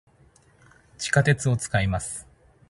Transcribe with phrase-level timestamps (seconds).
[0.97, 2.25] 地下鉄を、使います。